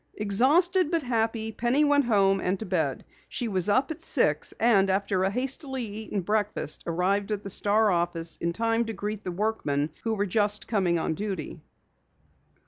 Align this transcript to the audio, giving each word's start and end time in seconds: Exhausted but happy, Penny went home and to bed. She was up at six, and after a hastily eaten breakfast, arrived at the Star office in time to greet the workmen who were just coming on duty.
Exhausted 0.15 0.89
but 0.89 1.03
happy, 1.03 1.51
Penny 1.51 1.83
went 1.83 2.05
home 2.05 2.39
and 2.39 2.57
to 2.59 2.65
bed. 2.65 3.05
She 3.29 3.47
was 3.47 3.69
up 3.69 3.91
at 3.91 4.01
six, 4.01 4.51
and 4.59 4.89
after 4.89 5.21
a 5.23 5.29
hastily 5.29 5.83
eaten 5.85 6.21
breakfast, 6.21 6.81
arrived 6.87 7.31
at 7.31 7.43
the 7.43 7.51
Star 7.51 7.91
office 7.91 8.35
in 8.37 8.51
time 8.51 8.83
to 8.85 8.93
greet 8.93 9.23
the 9.23 9.31
workmen 9.31 9.91
who 10.03 10.15
were 10.15 10.25
just 10.25 10.67
coming 10.67 10.97
on 10.97 11.13
duty. 11.13 11.61